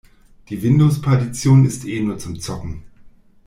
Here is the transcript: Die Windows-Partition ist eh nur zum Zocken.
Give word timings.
Die 0.49 0.63
Windows-Partition 0.63 1.63
ist 1.63 1.85
eh 1.85 2.01
nur 2.01 2.17
zum 2.17 2.39
Zocken. 2.39 2.81